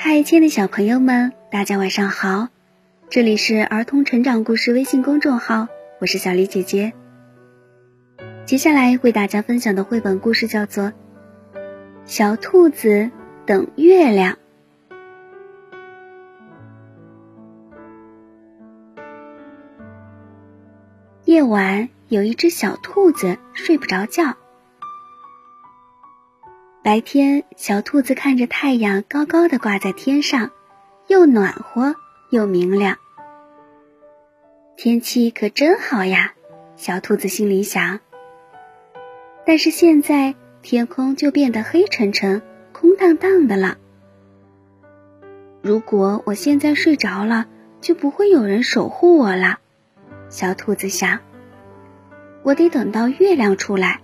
[0.00, 2.48] 嗨，亲爱的小朋友们，大家晚上好！
[3.08, 5.68] 这里是儿童成长故事微信公众号，
[6.00, 6.92] 我是小黎姐姐。
[8.44, 10.86] 接下来为大家分享的绘本故事叫做
[12.06, 13.10] 《小兔子
[13.46, 14.34] 等月亮》。
[21.24, 24.37] 夜晚，有一只小兔子睡不着觉。
[26.88, 30.52] 白天，小兔子看着太阳高高的挂在天上，
[31.06, 31.96] 又暖和
[32.30, 32.96] 又明亮。
[34.74, 36.32] 天气可真好呀，
[36.76, 38.00] 小兔子心里想。
[39.44, 42.40] 但是现在天空就变得黑沉沉、
[42.72, 43.76] 空荡荡的了。
[45.60, 47.48] 如果我现在睡着了，
[47.82, 49.58] 就不会有人守护我了。
[50.30, 51.20] 小兔子想
[52.42, 54.00] ：“我得等到月亮出来。”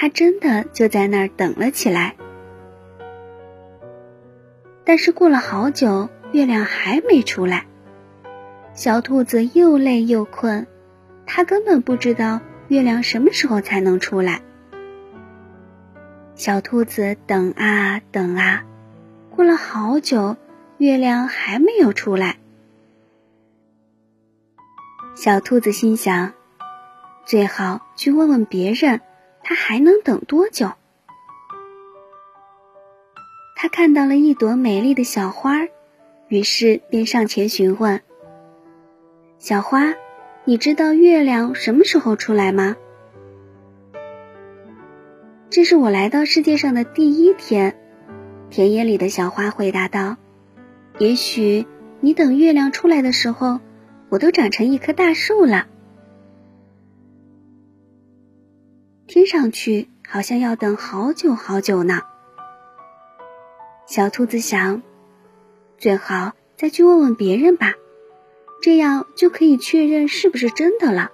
[0.00, 2.14] 它真的就在那儿等了起来。
[4.84, 7.66] 但是过了好久，月亮还没出来。
[8.74, 10.68] 小兔子又累又困，
[11.26, 14.42] 它根本不知道月亮什么时候才能出来。
[16.36, 18.64] 小兔子等啊等啊，
[19.30, 20.36] 过了好久，
[20.76, 22.36] 月亮还没有出来。
[25.16, 26.34] 小兔子心想
[27.26, 29.00] ：“最好去问问别人，
[29.48, 30.72] 他还能等多久？”
[33.56, 35.66] 他看到了一朵美丽的小花，
[36.28, 38.02] 于是便上前询问
[39.40, 39.94] ：“小花，
[40.44, 42.76] 你知道月亮什么时候出来吗？”
[45.48, 47.74] 这是我来到世界上的第一天，
[48.50, 50.18] 田野里的小花回答道
[51.00, 51.66] ：“也许
[52.00, 53.60] 你等月亮出来的时候。”
[54.10, 55.66] 我都长成一棵大树了，
[59.08, 62.02] 听上去好像要等好久好久呢。
[63.86, 64.82] 小兔子想，
[65.78, 67.72] 最好再去问问别人吧，
[68.60, 71.10] 这样就可以确认是不是真的了。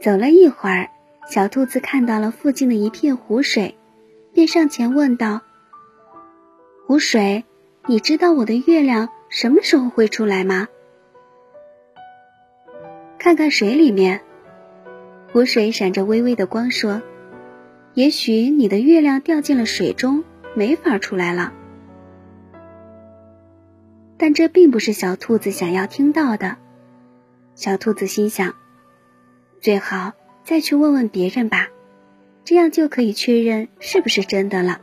[0.00, 0.88] 走了一会儿，
[1.30, 3.76] 小兔子看到了附近的一片湖水，
[4.32, 5.42] 便上前问道
[6.88, 7.44] ：“湖水，
[7.84, 10.68] 你知道我的月亮？”什么时候会出来吗？
[13.18, 14.22] 看看水里面，
[15.32, 17.02] 湖水闪着微微的光，说
[17.94, 20.24] ：“也许你的月亮掉进了水中，
[20.54, 21.52] 没法出来了。”
[24.16, 26.56] 但这并不是小兔子想要听到的。
[27.54, 28.54] 小兔子心想
[29.60, 30.12] ：“最好
[30.44, 31.68] 再去问问别人吧，
[32.44, 34.80] 这样就可以确认是不是真的了。”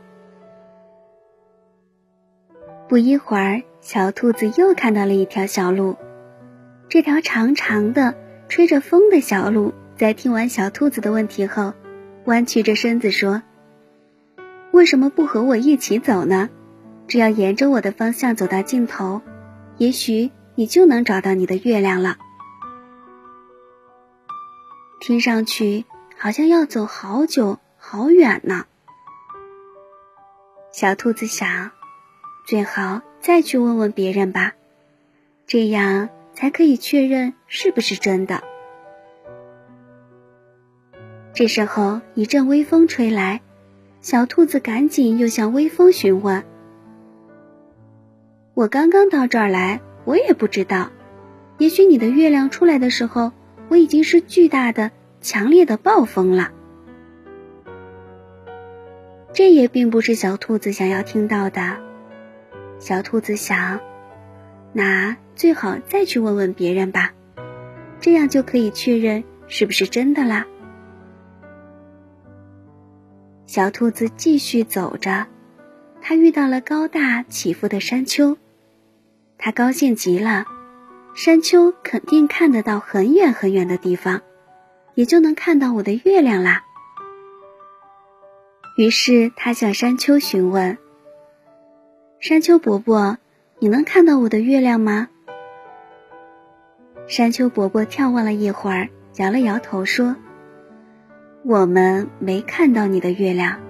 [2.88, 3.62] 不一会儿。
[3.82, 5.94] 小兔子又看到了一条小路，
[6.88, 8.16] 这条长长的、
[8.48, 11.72] 吹着风的小路，在听完小兔子的问题后，
[12.26, 13.42] 弯曲着身子说
[14.70, 16.50] ：“为什么不和我一起走呢？
[17.08, 19.22] 只要沿着我的方向走到尽头，
[19.78, 22.18] 也许你就能找到你的月亮了。”
[25.00, 25.86] 听上去
[26.18, 28.66] 好像要走好久好远呢。
[30.72, 31.70] 小兔子想，
[32.46, 33.00] 最好。
[33.18, 34.52] 再去问问别人吧，
[35.48, 38.44] 这样才可以确认是不是真的。
[41.36, 43.42] 这时候一阵微风吹来，
[44.00, 46.42] 小兔子赶紧又向微风询问
[48.56, 50.90] ：“我刚刚到这儿来，我也不知道，
[51.58, 53.32] 也许你的月亮出来的时候，
[53.68, 56.52] 我已经是巨大的、强烈的暴风了。”
[59.34, 61.76] 这也并不是小兔子想要听到的。
[62.78, 63.80] 小兔子想，
[64.72, 67.12] 那最好再去问问别人吧，
[68.00, 70.46] 这样就可以确认是不是真的啦。
[73.46, 75.26] 小兔子继续走着，
[76.02, 78.36] 它遇到了高大起伏的山丘，
[79.38, 80.44] 它高兴极了，
[81.14, 84.20] 山丘肯定看得到很远很远的地方，
[84.94, 86.64] 也就能看到我的月亮啦。
[88.76, 90.76] 于是，它向山丘询问。
[92.18, 93.18] 山丘伯伯，
[93.60, 95.08] 你能看到我的月亮吗？
[97.06, 100.16] 山丘伯伯眺望了一会儿，摇了摇头说
[101.48, 103.60] ：“我们没看到你的月亮。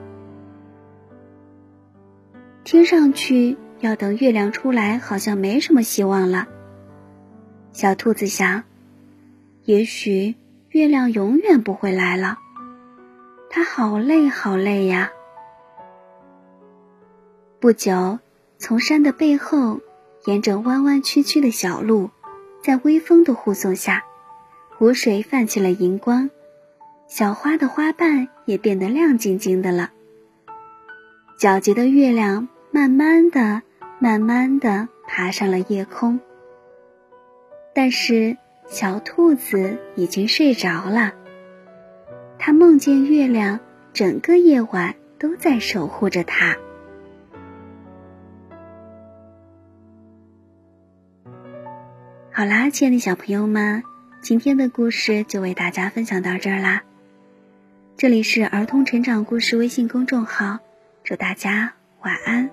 [2.64, 6.48] 听上去要等月亮出来，好像没什么希望了。”
[7.72, 8.64] 小兔子想
[9.66, 10.36] ：“也许
[10.70, 12.38] 月亮永远不会来了。”
[13.50, 15.10] 它好累，好累呀。
[17.60, 18.18] 不久。
[18.58, 19.80] 从山的背后，
[20.24, 22.08] 沿着弯弯曲曲的小路，
[22.62, 24.02] 在微风的护送下，
[24.78, 26.30] 湖水泛起了银光，
[27.08, 29.90] 小花的花瓣也变得亮晶晶的了。
[31.38, 33.62] 皎洁的月亮慢慢的、
[33.98, 36.18] 慢慢的爬上了夜空，
[37.74, 38.36] 但是
[38.66, 41.12] 小兔子已经睡着了。
[42.38, 43.60] 它梦见月亮
[43.92, 46.56] 整个夜晚都在守护着它。
[52.32, 53.82] 好啦，亲爱的小朋友们，
[54.20, 56.82] 今天的故事就为大家分享到这儿啦。
[57.98, 60.58] 这里是儿童成长故事微信公众号，
[61.02, 61.72] 祝大家
[62.02, 62.50] 晚安。